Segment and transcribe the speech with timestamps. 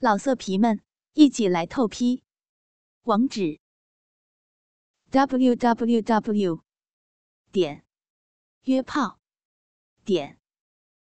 [0.00, 0.80] 老色皮们，
[1.14, 2.22] 一起来透批！
[3.02, 3.58] 网址
[5.10, 6.62] ：w w w
[7.50, 7.84] 点
[8.62, 9.18] 约炮
[10.04, 10.38] 点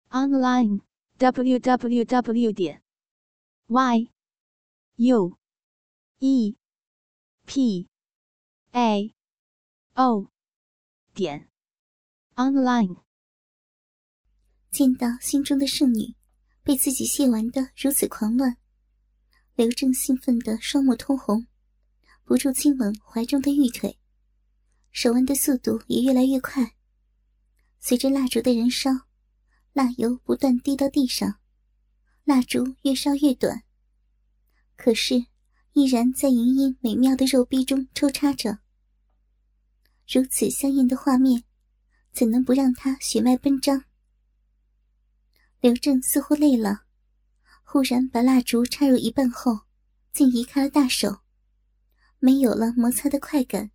[0.08, 0.80] online
[1.18, 2.82] w w w 点
[3.68, 4.10] y
[4.96, 5.38] u
[6.18, 6.56] e
[7.46, 7.88] p
[8.72, 9.14] a
[9.94, 10.32] o
[11.14, 11.48] 点
[12.34, 13.04] online。
[14.72, 16.16] 见到心中的圣女
[16.64, 18.56] 被自己亵玩的如此狂乱。
[19.60, 21.46] 刘正兴奋的双目通红，
[22.24, 23.98] 不住亲吻怀中的玉腿，
[24.90, 26.76] 手腕的速度也越来越快。
[27.78, 28.90] 随着蜡烛的燃烧，
[29.74, 31.40] 蜡油不断滴到地上，
[32.24, 33.62] 蜡烛越烧越短。
[34.76, 35.26] 可是，
[35.74, 38.60] 依然在莹莹美妙的肉壁中抽插着。
[40.08, 41.44] 如此香艳的画面，
[42.12, 43.84] 怎能不让他血脉奔张？
[45.60, 46.86] 刘正似乎累了。
[47.72, 49.60] 忽然把蜡烛插入一半后，
[50.12, 51.20] 竟移开了大手，
[52.18, 53.70] 没有了摩擦的快感。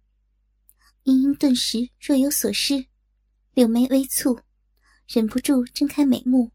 [1.04, 2.88] 茵茵顿时若有所失，
[3.54, 4.42] 柳眉微蹙，
[5.08, 6.52] 忍不住睁开美目，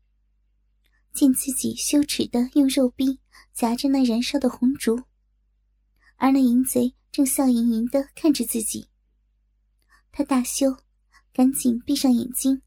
[1.14, 3.20] 见自己羞耻的用肉臂
[3.54, 5.04] 夹着那燃烧的红烛，
[6.16, 8.90] 而那淫贼正笑盈盈的看着自己。
[10.12, 10.76] 她大羞，
[11.32, 12.60] 赶紧闭上眼睛，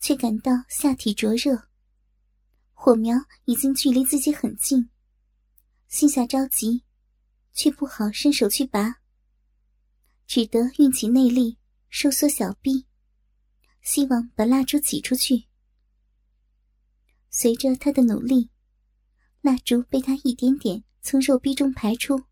[0.00, 1.67] 却感到下体灼热。
[2.80, 4.88] 火苗已经距离自己很近，
[5.88, 6.84] 心下着急，
[7.52, 9.00] 却不好伸手去拔，
[10.28, 12.86] 只得运起内力收缩小臂，
[13.82, 15.48] 希望把蜡烛挤出去。
[17.30, 18.48] 随着他的努力，
[19.40, 22.22] 蜡烛被他一点点从肉壁中排出，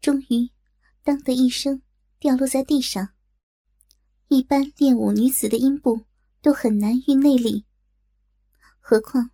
[0.00, 0.50] 终于
[1.04, 1.82] “当”的一声
[2.18, 3.10] 掉落在地上。
[4.28, 6.06] 一般练武女子的阴部
[6.40, 7.66] 都很难运内力。
[8.84, 9.30] 何况，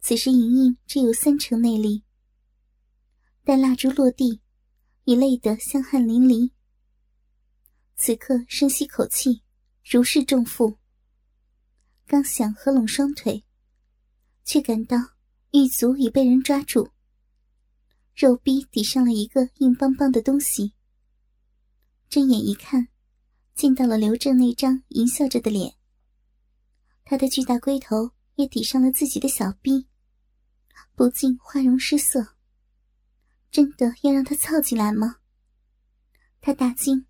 [0.00, 2.04] 此时莹莹只有三成内力。
[3.42, 4.40] 待蜡烛落地，
[5.02, 6.52] 已累得香汗淋漓。
[7.96, 9.42] 此刻深吸口气，
[9.84, 10.78] 如释重负。
[12.06, 13.44] 刚想合拢双腿，
[14.44, 14.96] 却感到
[15.50, 16.90] 玉足已被人抓住，
[18.14, 20.72] 肉壁抵上了一个硬邦邦的东西。
[22.08, 22.86] 睁眼一看，
[23.56, 25.74] 见到了刘正那张淫笑着的脸。
[27.04, 28.13] 他的巨大龟头。
[28.36, 29.86] 也抵上了自己的小臂，
[30.94, 32.36] 不禁花容失色。
[33.50, 35.18] 真的要让他操进来吗？
[36.40, 37.06] 他大惊，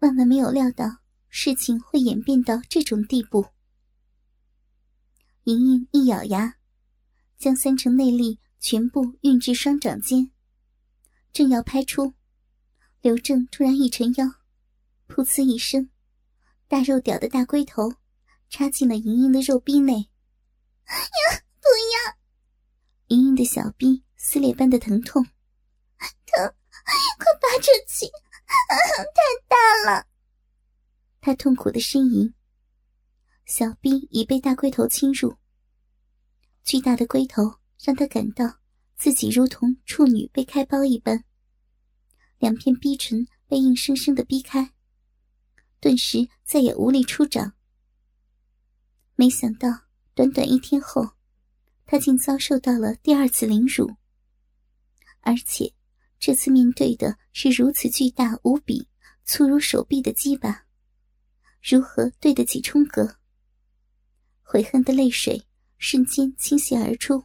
[0.00, 3.46] 万万没有料到事情会演变到这种地步。
[5.44, 6.56] 莹莹一咬牙，
[7.38, 10.30] 将三成内力全部运至双掌间，
[11.32, 12.14] 正要拍出，
[13.00, 14.26] 刘正突然一沉腰，
[15.08, 15.88] 噗呲一声，
[16.66, 17.94] 大肉屌的大龟头
[18.50, 20.09] 插进了莹莹的肉壁内。
[20.94, 21.42] 呀！
[21.60, 22.16] 不要！
[23.08, 25.24] 莹莹的小臂撕裂般的疼痛，
[26.26, 26.54] 疼！
[27.18, 28.06] 快拔出去！
[29.14, 29.56] 太大
[29.90, 30.06] 了！
[31.20, 32.34] 她痛苦的呻吟。
[33.46, 35.36] 小臂已被大龟头侵入，
[36.64, 38.58] 巨大的龟头让她感到
[38.96, 41.24] 自己如同处女被开包一般，
[42.38, 44.72] 两片逼唇被硬生生的逼开，
[45.80, 47.54] 顿时再也无力出掌。
[49.14, 49.89] 没想到。
[50.20, 51.12] 短短一天后，
[51.86, 53.96] 他竟遭受到了第二次凌辱，
[55.20, 55.72] 而且
[56.18, 58.86] 这次面对的是如此巨大无比、
[59.24, 60.66] 粗如手臂的鸡巴，
[61.62, 63.16] 如何对得起冲哥？
[64.42, 65.46] 悔恨的泪水
[65.78, 67.24] 瞬间倾泻而出。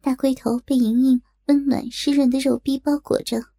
[0.00, 3.52] 大龟头被莹莹温暖湿润的肉壁包裹着，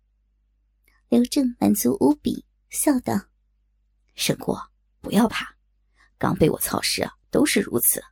[1.09, 3.28] 刘正满足无比，笑道
[4.17, 5.56] ：“沈过，不要怕，
[6.17, 8.03] 刚被我操湿。”都是如此，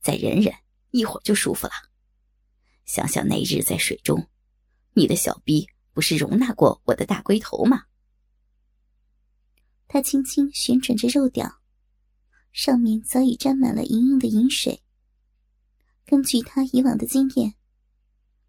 [0.00, 0.54] 再忍忍，
[0.90, 1.72] 一会儿就舒服了。
[2.84, 4.28] 想想那日在水中，
[4.94, 7.84] 你的小臂不是容纳过我的大龟头吗？
[9.88, 11.60] 他轻轻旋转着肉屌，
[12.52, 14.82] 上面早已沾满了莹莹的饮水。
[16.04, 17.54] 根据他以往的经验，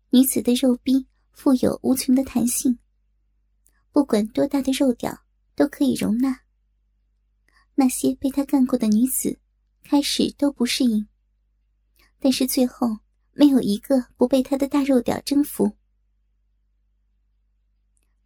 [0.10, 2.80] 女子的肉壁富有无穷的弹性，
[3.92, 5.26] 不管多大的肉屌
[5.56, 6.42] 都可以容纳。
[7.76, 9.40] 那些被他干过的女子。
[9.84, 11.08] 开始都不适应，
[12.20, 13.00] 但是最后
[13.34, 15.78] 没有一个不被他的大肉屌征服。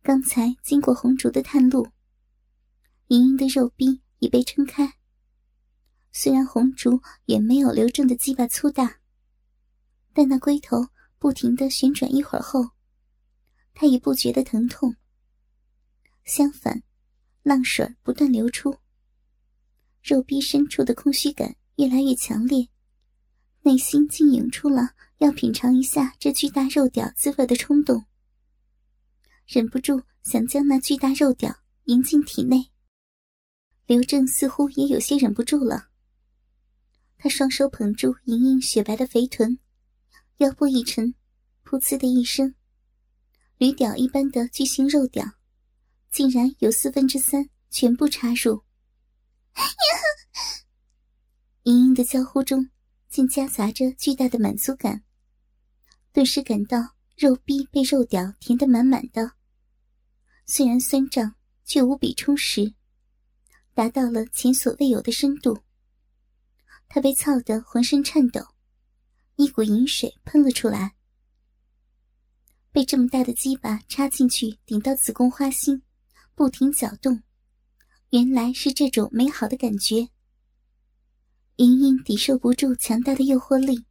[0.01, 1.88] 刚才经过红烛的探路，
[3.07, 4.94] 莹莹的肉壁已被撑开。
[6.13, 9.00] 虽然红烛也没有刘正的鸡巴粗大，
[10.13, 10.88] 但那龟头
[11.19, 12.71] 不停的旋转一会儿后，
[13.74, 14.95] 他也不觉得疼痛。
[16.24, 16.81] 相反，
[17.44, 18.77] 浪水不断流出。
[20.07, 22.69] 肉壁深处的空虚感越来越强烈，
[23.63, 28.06] 内心竟涌出了要品尝一下这巨大肉屌滋味的冲动，
[29.45, 31.54] 忍不住想将那巨大肉屌
[31.88, 32.71] 迎进体内。
[33.86, 35.89] 刘正似乎也有些忍不住了，
[37.18, 39.59] 他双手捧住莹莹雪白的肥臀，
[40.38, 41.13] 腰部一沉，
[41.65, 42.56] 噗呲的一声，
[43.57, 45.33] 驴屌一般的巨型肉屌，
[46.09, 48.63] 竟然有四分之三全部插入。
[51.63, 52.69] 莹莹的娇呼中，
[53.09, 55.04] 竟夹杂着巨大的满足感，
[56.13, 59.33] 顿时感到肉壁被肉屌填得满满的，
[60.45, 62.74] 虽然酸胀，却无比充实。
[63.74, 65.63] 达到了前所未有的深度，
[66.88, 68.42] 他被操得浑身颤抖，
[69.36, 70.95] 一股淫水喷了出来。
[72.71, 75.83] 被这么大的鸡巴插进去，顶到子宫花心，
[76.33, 77.21] 不停搅动，
[78.12, 80.07] 原来是这种美好的感觉。
[81.57, 83.86] 莹莹抵受不住强大的诱惑力，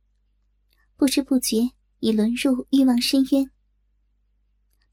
[0.97, 3.51] 不知不觉已沦入欲望深渊。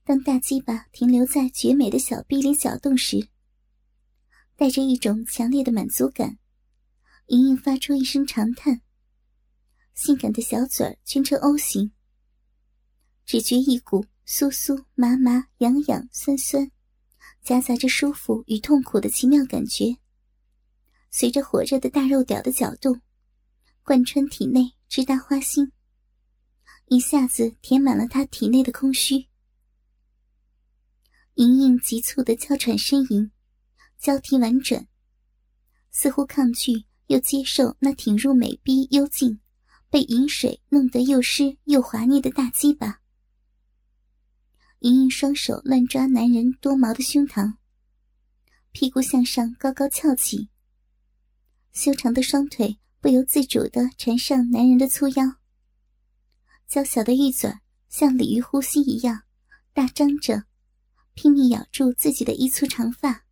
[0.04, 3.30] 当大鸡巴停留在绝美的小臂里搅动时，
[4.58, 6.38] 带着一种强烈的满足感，
[7.28, 8.82] 莹莹发出一声长叹，
[9.94, 11.94] 性感的小嘴儿圈成 O 型，
[13.26, 16.70] 只觉一股酥酥麻麻、痒痒酸酸，
[17.44, 19.98] 夹杂着舒服与痛苦的奇妙感觉，
[21.12, 23.02] 随着火热的大肉屌的搅动，
[23.84, 25.72] 贯穿体内，直达花心，
[26.88, 29.28] 一下子填满了他体内的空虚。
[31.36, 33.32] 莹莹急促的娇喘呻吟。
[34.00, 34.86] 交替婉转，
[35.90, 39.40] 似乎抗拒又接受那挺入美逼幽静、
[39.90, 43.00] 被饮水弄得又湿又滑腻的大鸡巴。
[44.84, 47.54] 莹莹双手乱抓男人多毛的胸膛，
[48.74, 50.50] 屁股向上高高翘起，
[51.72, 55.38] 修长的双腿不由自主地缠上男人的粗腰，
[56.68, 57.50] 娇小的玉嘴
[57.88, 59.24] 像鲤鱼呼吸一样
[59.72, 60.44] 大张着，
[61.14, 63.24] 拼命咬住自己的一簇长发。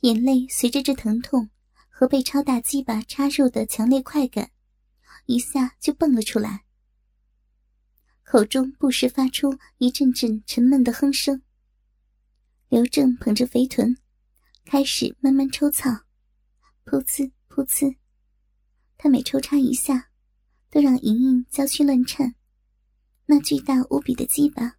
[0.00, 1.50] 眼泪随着这疼痛
[1.90, 4.50] 和被超大鸡巴插入的强烈快感，
[5.26, 6.64] 一下就蹦了出来，
[8.30, 11.42] 口中不时发出一阵阵沉闷的哼声。
[12.68, 13.98] 刘正捧着肥臀，
[14.64, 15.90] 开始慢慢抽草，
[16.84, 17.96] 噗呲噗呲，
[18.96, 20.10] 他每抽插一下，
[20.70, 22.36] 都让莹莹娇躯乱颤。
[23.26, 24.76] 那巨大无比的鸡巴，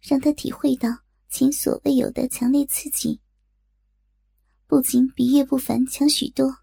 [0.00, 0.88] 让他体会到
[1.28, 3.20] 前所未有的强烈刺激。
[4.66, 6.60] 不仅比叶不凡强许多，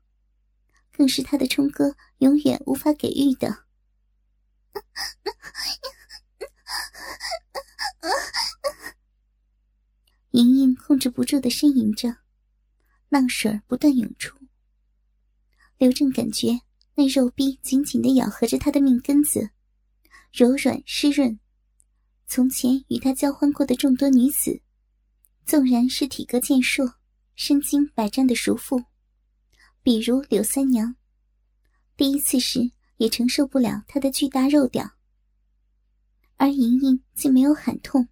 [0.92, 3.66] 更是他的冲哥永远无法给予的。
[10.32, 12.18] 莹莹控制不住的呻吟着，
[13.10, 14.38] 浪水不断涌出。
[15.78, 16.62] 刘正感觉
[16.96, 19.52] 那肉逼紧紧的咬合着他的命根子，
[20.32, 21.40] 柔软湿润。
[22.26, 24.62] 从前与他交欢过的众多女子，
[25.46, 26.96] 纵然是体格健硕。
[27.36, 28.84] 身经百战的熟妇，
[29.82, 30.96] 比如柳三娘，
[31.98, 34.92] 第一次时也承受不了他的巨大肉屌，
[36.38, 38.08] 而莹莹竟没有喊痛，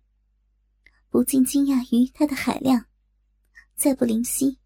[1.10, 2.86] 不禁惊讶于他的海量，
[3.76, 4.60] 再不灵犀，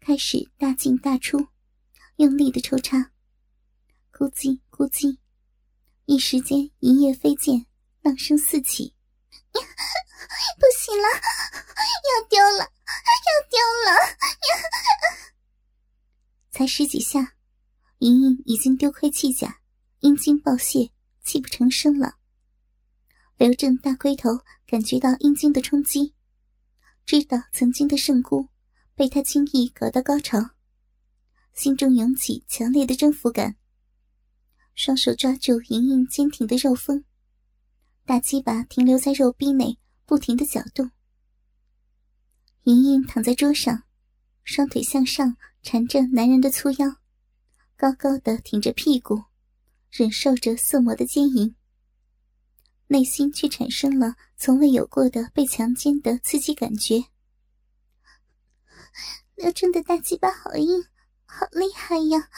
[0.00, 1.48] 开始大进大出，
[2.16, 3.12] 用力的抽插，
[4.12, 5.18] 咕叽咕叽，
[6.06, 7.66] 一时间一夜飞溅，
[8.00, 8.94] 浪声四起，
[9.52, 12.72] 不行了，要丢了。
[13.24, 13.90] 要丢了！
[16.50, 17.34] 才十几下，
[17.98, 19.60] 莹莹已经丢盔弃甲，
[20.00, 20.92] 阴茎爆泄，
[21.22, 22.18] 泣不成声了。
[23.42, 26.14] 刘正大龟头感觉到阴茎的冲击，
[27.04, 28.46] 知道曾经的圣姑
[28.94, 30.50] 被他轻易搞到高潮，
[31.52, 33.56] 心中涌起强烈的征服感。
[34.76, 37.02] 双手抓住莹莹坚挺的肉峰，
[38.06, 40.92] 大鸡巴停留在肉壁内，不停的搅动。
[42.62, 43.82] 莹莹躺在桌上，
[44.44, 46.94] 双腿向上缠着男人的粗腰，
[47.76, 49.24] 高高的挺着屁股，
[49.90, 51.56] 忍受着色魔的奸淫，
[52.92, 57.02] 内心却产生了从未有过的被强奸的刺激感觉。
[59.34, 60.84] 刘正的大鸡巴好硬，
[61.24, 62.28] 好厉害呀！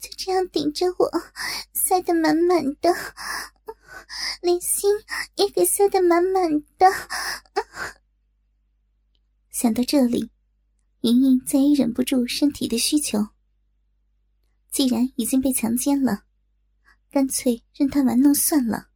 [0.00, 1.10] 就这样顶着我，
[1.72, 2.94] 塞得满满的，
[4.40, 4.88] 连心
[5.34, 6.86] 也给塞得满满的。
[9.50, 10.30] 想到这里，
[11.00, 13.30] 莹莹再也忍不住身体的需求。
[14.70, 16.25] 既然已经被强奸了，
[17.10, 18.88] 干脆任他玩弄算了。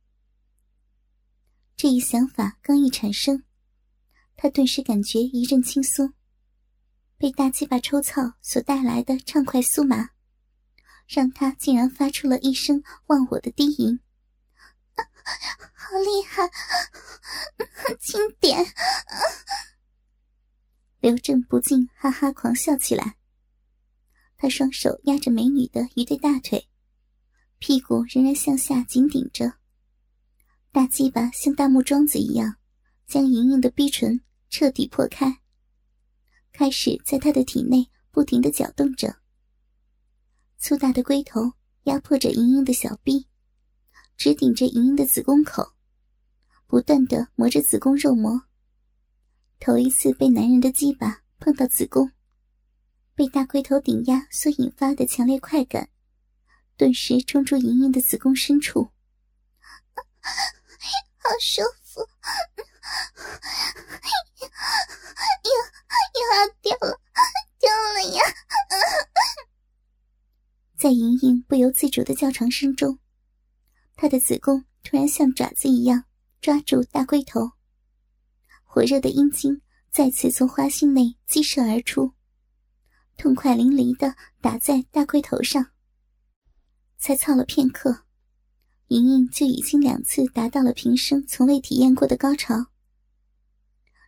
[1.76, 3.44] 这一想法刚一产生，
[4.36, 6.12] 他顿时感觉一阵轻松，
[7.16, 10.10] 被大鸡巴抽操所带来的畅快酥麻，
[11.06, 14.00] 让他竟然发出了一声忘我的低吟。
[15.74, 16.48] 好厉害，
[17.98, 18.64] 轻点！
[21.00, 23.16] 刘正不禁哈哈狂笑起来。
[24.36, 26.69] 他双手压着美女的一对大腿，
[27.60, 29.52] 屁股仍然向下紧顶着，
[30.72, 32.56] 大鸡巴像大木桩子一样，
[33.06, 35.42] 将莹莹的逼唇彻底破开，
[36.52, 39.14] 开始在她的体内不停的搅动着。
[40.56, 41.52] 粗大的龟头
[41.82, 43.26] 压迫着莹莹的小臂，
[44.16, 45.74] 直顶着莹莹的子宫口，
[46.66, 48.40] 不断的磨着子宫肉膜。
[49.58, 52.10] 头一次被男人的鸡巴碰到子宫，
[53.14, 55.90] 被大龟头顶压所引发的强烈快感，
[56.80, 58.90] 顿时冲出莹莹的子宫深处，
[60.22, 62.00] 好舒服，
[65.44, 65.50] 又
[66.14, 66.98] 又要掉了，
[67.58, 68.22] 掉了呀！
[70.78, 72.98] 在莹莹不由自主的叫床声中，
[73.94, 76.04] 她的子宫突然像爪子一样
[76.40, 77.50] 抓住大龟头，
[78.64, 79.60] 火热的阴茎
[79.90, 82.14] 再次从花心内激射而出，
[83.18, 85.72] 痛快淋漓的打在大龟头上。
[87.00, 88.04] 才操了片刻，
[88.88, 92.66] 莹莹就已经两次达到了平生从未体验过的高潮。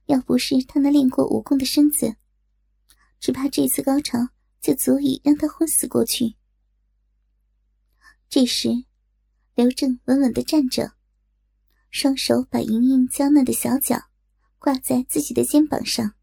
[0.06, 2.16] 要不是她那练过武功的身子，
[3.18, 4.28] 只怕这次高潮
[4.60, 6.34] 就足以让她昏死过去。
[8.28, 8.84] 这时，
[9.54, 10.92] 刘正稳稳的站着，
[11.90, 14.02] 双手把莹莹娇嫩的小脚
[14.58, 16.14] 挂在自己的肩膀上，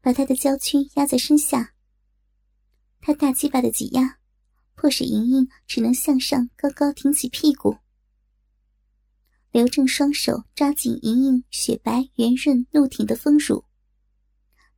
[0.00, 1.74] 把她的娇躯压在身下。
[3.00, 4.18] 他大鸡巴的挤压，
[4.80, 7.78] 迫使莹莹只能向上高高挺起屁股。
[9.50, 13.64] 刘正双手抓紧莹莹雪白圆润怒挺的丰乳，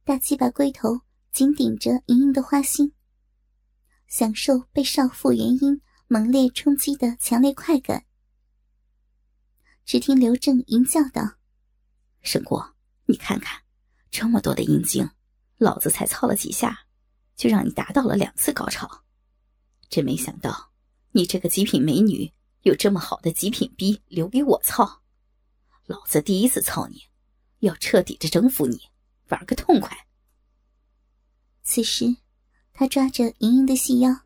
[0.02, 2.94] 大鸡巴龟头紧顶着莹莹的花心，
[4.08, 5.82] 享受被少妇元阴。
[6.12, 8.04] 猛烈冲击的强烈快感。
[9.84, 11.36] 只听刘正淫叫道
[12.20, 12.74] ：“沈过，
[13.06, 13.62] 你看看，
[14.10, 15.08] 这么多的阴茎，
[15.56, 16.76] 老子才操了几下，
[17.36, 19.04] 就让你达到了两次高潮。
[19.90, 20.70] 真没想到，
[21.10, 22.32] 你这个极品美女
[22.62, 25.02] 有这么好的极品逼留给我操。
[25.84, 27.02] 老子第一次操你，
[27.58, 28.80] 要彻底的征服你，
[29.28, 30.06] 玩个痛快。”
[31.62, 32.16] 此时，
[32.72, 34.22] 他抓着莹莹的细腰。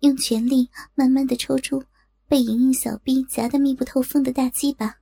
[0.00, 1.84] 用全力慢慢的抽出
[2.26, 5.00] 被莹莹小臂夹得密不透风的大鸡巴。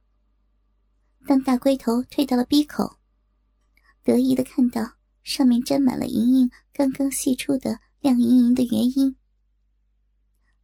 [1.24, 2.98] 当大龟头退到了逼口，
[4.02, 9.14] 得意的看到上面沾满了莹莹刚刚泄出的亮莹莹的原因，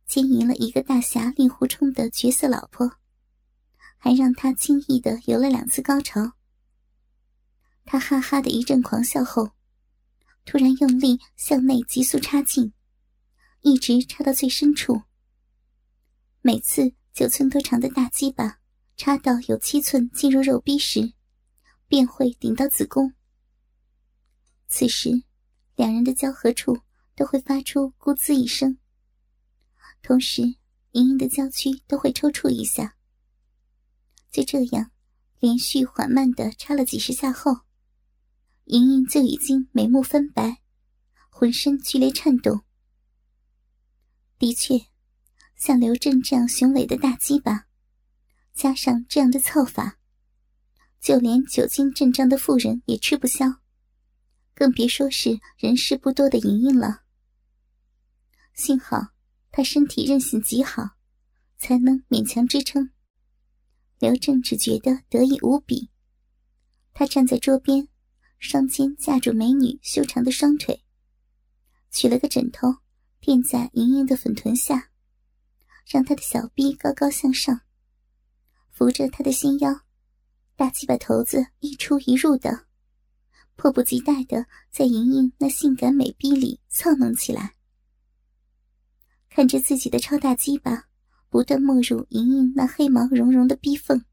[0.06, 2.90] 经营了一个大侠令狐冲的绝色老婆，
[3.96, 6.32] 还让他轻易的有了两次高潮。
[7.84, 9.50] 他哈哈的一阵狂笑后，
[10.44, 12.73] 突然用力向内急速插进。
[13.66, 15.04] 一直插到最深处。
[16.42, 18.58] 每次九寸多长的大鸡巴
[18.94, 21.14] 插到有七寸进入肉壁时，
[21.88, 23.14] 便会顶到子宫。
[24.68, 25.25] 此时，
[25.76, 26.78] 两人的交合处
[27.16, 28.76] 都会发出“咕滋”一声，
[30.04, 30.42] 同时，
[30.90, 32.94] 莹莹的娇躯都会抽搐一下。
[34.30, 34.90] 就这样，
[35.40, 37.61] 连续缓慢的插了几十下后，
[38.64, 40.61] 莹莹就已经眉目分白，
[41.30, 42.64] 浑身剧烈颤动。
[44.38, 44.78] 的确，
[45.56, 47.66] 像刘正这样雄伟的大鸡巴，
[48.52, 49.99] 加上这样的操法，
[51.00, 53.46] 就连久经阵仗的妇人也吃不消，
[54.54, 57.04] 更别说是人事不多的莹莹了。
[58.52, 59.13] 幸好
[59.56, 60.82] 他身体韧性极好，
[61.58, 62.90] 才能勉强支撑。
[64.00, 65.90] 刘正只觉得得意无比。
[66.92, 67.87] 他站在桌边，
[68.40, 70.82] 双肩架住美女修长的双腿，
[71.92, 72.78] 取了个枕头。
[73.20, 74.90] 垫在莹莹的粉臀下，
[75.87, 77.61] 让她的小臂高高向上，
[78.73, 79.82] 扶着她的纤腰，
[80.56, 82.66] 大鸡巴头子一出一入的，
[83.54, 87.53] 迫不及待的在莹莹那性感美臂里操弄起来。
[89.35, 90.85] 看着自己的超大鸡巴
[91.29, 94.05] 不断没入莹莹那黑毛茸茸的逼缝，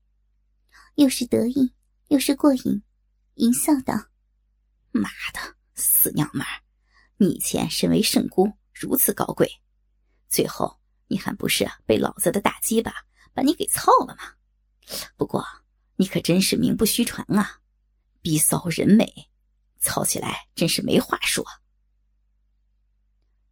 [0.96, 1.72] 又是得意
[2.08, 2.82] 又是过瘾，
[3.36, 3.94] 淫笑道
[4.90, 6.64] ：“妈的，死娘们儿，
[7.18, 9.48] 你以前身为圣姑。”如此高贵，
[10.28, 12.92] 最后你还不是被老子的大鸡巴
[13.32, 14.24] 把你给操了吗？
[15.16, 15.46] 不过
[15.98, 17.60] 你可真是名不虚传啊，
[18.24, 19.30] 逼骚人美，
[19.80, 21.46] 操起来真是没话说。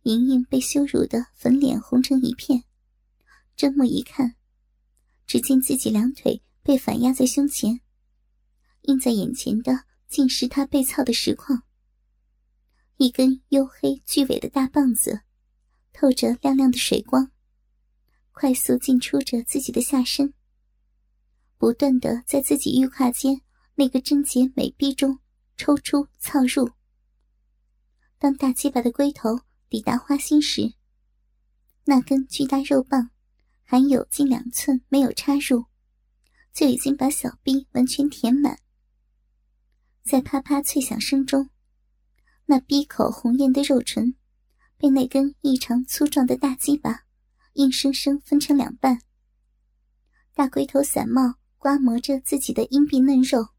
[0.10, 2.63] 莹莹被羞辱的粉脸红成一片，
[3.56, 4.36] 睁目一看，
[5.28, 7.80] 只见自己两腿被反压在胸前，
[8.82, 11.62] 映在眼前的竟是她被操的实况。
[12.98, 15.22] 一根黝黑巨伟的大棒子，
[15.94, 17.30] 透着亮亮的水光，
[18.32, 20.34] 快速进出着自己的下身，
[21.60, 23.42] 不断的在自己玉胯间
[23.75, 25.20] 那个贞洁美臂中
[25.56, 26.72] 抽出操入。
[28.18, 29.39] 当大鸡巴的龟头
[29.70, 30.74] 抵达花心时，
[31.86, 33.12] 那根巨大肉棒
[33.64, 35.66] 还有近两寸没有插入，
[36.52, 38.60] 就已经把小臂完全填满。
[40.02, 41.52] 在啪啪脆响声中，
[42.48, 44.16] 那闭口红艳的肉唇
[44.76, 47.04] 被那根异常粗壮的大鸡巴
[47.54, 49.02] 硬生生分成两半。
[50.34, 53.50] 大龟头散帽刮磨着自己的阴壁嫩肉，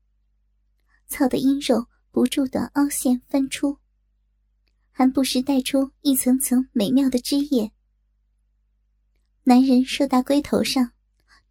[1.06, 3.78] 操的阴肉不住的凹陷翻出，
[5.00, 7.72] 还不时带出一层层美妙的汁液。
[9.44, 10.92] 男人硕大龟头上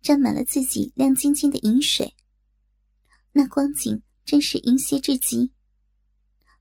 [0.04, 2.16] 沾满了自己亮晶晶的银水，
[3.32, 4.04] 那光景。
[4.24, 5.52] 真是淫邪至极！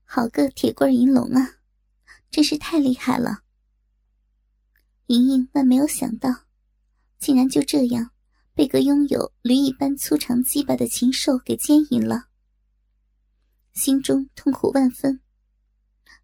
[0.03, 1.57] 好个铁棍银龙啊，
[2.31, 3.43] 真是太厉害了！
[5.05, 6.47] 莹莹万没有想到，
[7.19, 8.09] 竟然就这样
[8.55, 12.29] 被个拥有驴一般粗长鸡巴的禽兽给奸淫了，
[13.73, 15.21] 心中痛苦万分，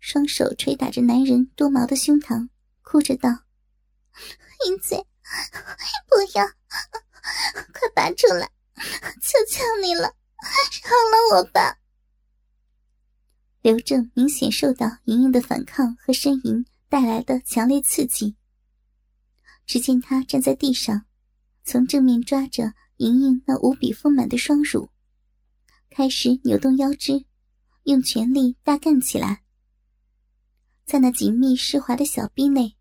[0.07, 2.47] 双手捶打着男人多毛的胸膛，
[2.83, 3.27] 哭着道
[4.67, 4.97] ：“淫贼，
[6.07, 6.45] 不要，
[7.73, 8.47] 快拔出来，
[9.19, 10.13] 求求你了！”
[10.85, 11.79] 饶了我吧！
[13.63, 18.35] 刘正明显受到莹莹的反抗和呻吟带来的强烈刺激。
[19.65, 21.07] 只见他站在地上，
[21.63, 24.91] 从正面抓着莹莹那无比丰满的双乳，
[25.89, 27.25] 开始扭动腰肢，
[27.85, 29.41] 用全力大干起来。
[30.85, 32.77] 在那紧密湿滑的小臂内，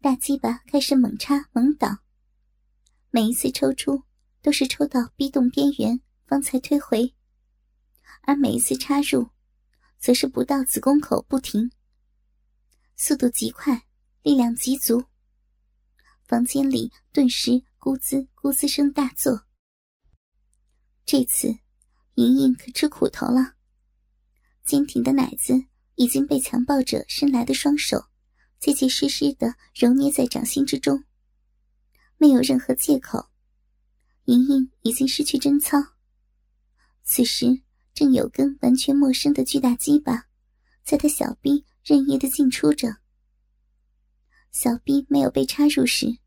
[0.00, 1.98] 大鸡巴开始猛插猛倒，
[3.10, 4.02] 每一次抽出
[4.40, 6.00] 都是抽到逼洞边缘。
[6.28, 7.14] 方才推回，
[8.22, 9.30] 而每一次插入，
[10.00, 11.70] 则是不到子宫口不停，
[12.96, 13.86] 速度极快，
[14.22, 15.04] 力量极足。
[16.24, 19.46] 房间里顿时咕滋咕滋声大作。
[21.04, 21.60] 这次，
[22.16, 23.54] 莹莹可吃苦头了。
[24.64, 25.54] 坚挺的奶子
[25.96, 28.06] 已经被强暴者伸来的双手
[28.60, 31.04] 结结实实的揉捏在掌心之中，
[32.16, 33.28] 没有任何借口。
[34.24, 35.78] 莹莹已经失去贞操。
[37.02, 37.62] 此时
[37.94, 40.26] 正有根完全陌生的巨大鸡巴，
[40.82, 42.96] 在他小臂任意的进出着。
[44.50, 46.18] 小臂没有被插入时，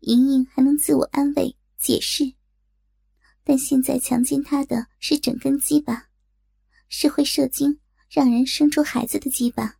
[0.00, 2.32] 莹莹还能自我安慰解释，
[3.44, 6.08] 但现在强奸她的是整根鸡巴，
[6.88, 9.78] 是会射精让人生出孩子的鸡巴，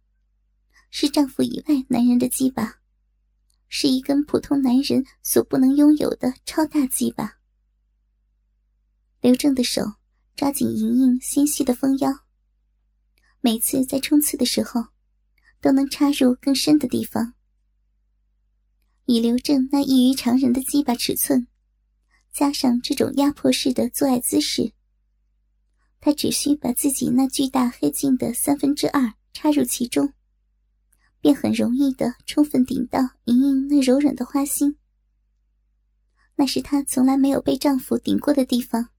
[0.90, 2.80] 是丈夫以外男人的鸡巴，
[3.68, 7.38] 是一根普通男人所不能拥有的超大鸡巴。
[9.20, 9.82] 刘正的手。
[10.36, 12.20] 抓紧莹莹纤细的丰腰，
[13.40, 14.84] 每次在冲刺的时候，
[15.60, 17.34] 都能插入更深的地方。
[19.06, 21.48] 以刘正那异于常人的鸡巴尺寸，
[22.32, 24.72] 加上这种压迫式的做爱姿势，
[26.00, 30.12] 他只需把自己那巨大黑镜的三分之二插入其中，
[31.20, 34.76] 便很容易的充分顶到莹莹那柔软的花心。
[36.36, 38.90] 那是她从来没有被丈夫顶过的地方。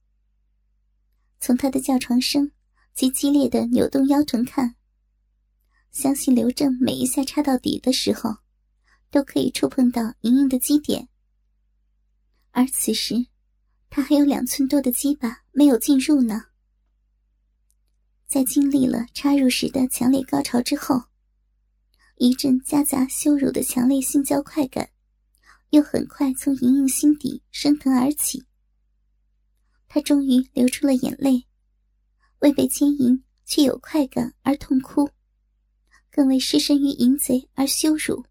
[1.40, 2.52] 从他的叫床声
[2.94, 4.76] 及激烈的扭动腰臀看，
[5.90, 8.36] 相信刘正每一下插到底的时候，
[9.10, 11.08] 都可以触碰到莹莹的基点。
[12.52, 13.28] 而此时，
[13.90, 16.48] 他还有两寸多的鸡巴没有进入呢。
[18.30, 21.02] 在经历了插入时的强烈高潮之后，
[22.18, 24.92] 一阵夹杂羞辱的强烈性交快感，
[25.72, 28.46] 又很快从莹莹心底升腾而起。
[29.88, 31.48] 她终于流出了眼泪，
[32.42, 35.10] 为被奸淫却有快感而痛哭，
[36.12, 38.24] 更为失身于淫贼而羞辱。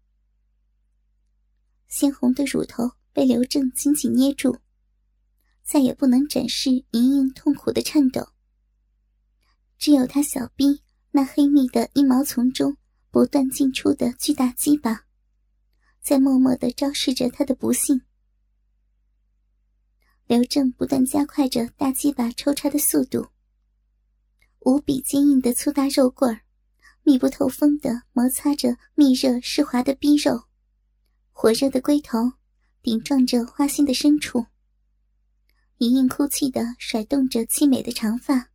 [1.89, 4.59] 鲜红的乳头被刘正紧紧捏住，
[5.61, 8.29] 再也不能展示莹莹痛苦的颤抖。
[9.79, 12.75] 只有他小臂那黑密的阴毛丛中
[13.11, 15.05] 不断进出的巨大鸡巴，
[16.01, 18.01] 在默默的昭示着他的不幸。
[20.27, 23.29] 刘正不断加快着大鸡巴抽插的速度，
[24.59, 26.41] 无比坚硬的粗大肉棍儿，
[27.03, 30.43] 密不透风的摩擦着密热湿滑的逼肉，
[31.31, 32.33] 火热的龟头
[32.81, 34.45] 顶撞着花心的深处。
[35.77, 38.48] 莹莹哭泣的甩动着凄美的长发，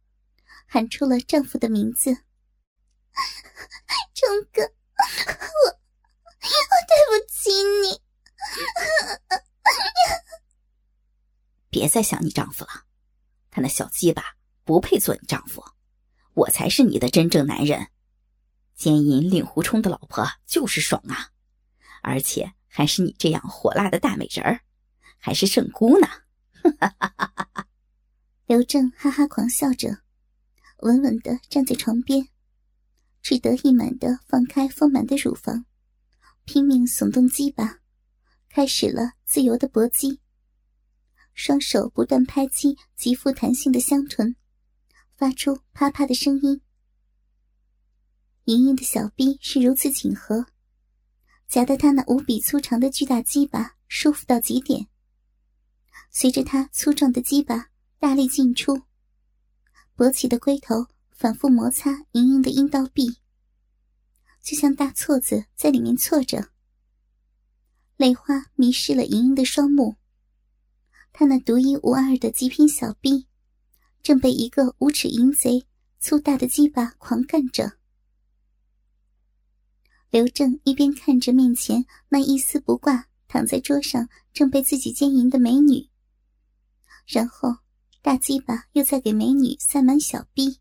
[0.66, 2.11] 喊出了丈夫的名字
[4.14, 5.74] ：“钟哥，我我
[6.88, 7.50] 对不起
[7.83, 8.00] 你。”
[11.70, 12.85] 别再想你丈夫了，
[13.50, 15.64] 他那小鸡巴不配做你丈夫，
[16.35, 17.88] 我才是你的真正男人。
[18.74, 21.31] 奸淫令狐冲的老婆就是爽啊，
[22.03, 24.61] 而且还是你这样火辣的大美人儿，
[25.18, 26.09] 还是圣姑呢！
[26.62, 27.68] 哈哈哈哈哈！
[28.46, 30.03] 刘正哈哈狂笑着，
[30.85, 32.29] 稳稳的站在床边，
[33.23, 35.64] 志得意满的放开丰满的乳房，
[36.44, 37.81] 拼命耸动鸡巴，
[38.51, 40.20] 开始了自由的搏击。
[41.33, 44.37] 双手不断拍击极富弹性的香臀，
[45.16, 46.61] 发出啪啪的声音。
[48.44, 50.44] 莹莹的小臂是如此紧合，
[51.49, 54.87] 夹得她那无比粗长的巨大鸡巴舒服到极点。
[56.11, 58.83] 随着她粗壮的鸡巴大力进出，
[59.96, 63.18] 勃起的龟头反复摩擦莹莹的阴道壁，
[64.42, 66.50] 就像大锉子在里面锉着。
[67.96, 69.94] 泪花迷失了莹莹的双目，
[71.12, 73.28] 她那独一无二的极品小臂，
[74.02, 75.64] 正被一个无耻淫贼
[76.00, 77.78] 粗大的鸡巴狂干着。
[80.11, 85.88] 刘正一边看着面前那一丝不挂躺在桌上正被自己奸淫的美女，
[87.07, 87.59] 然后
[88.04, 90.60] 大鸡巴又在给美女塞满小逼。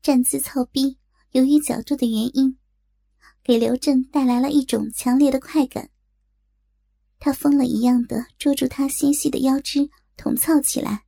[0.00, 0.96] 站姿操逼，
[1.32, 2.56] 由于角度的原因，
[3.44, 5.90] 给刘正带来了一种强烈的快感。
[7.18, 11.04] 他疯了一样的捉住她纤细的腰肢，捅操起来。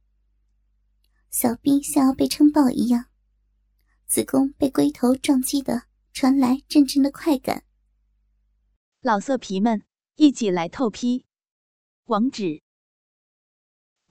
[1.31, 3.07] 小臂像要被撑爆一样，
[4.07, 5.85] 子宫被龟头撞击的。
[6.13, 7.65] 传来阵阵的快感，
[9.01, 9.85] 老色皮们
[10.17, 11.25] 一起来透批，
[12.05, 12.63] 网址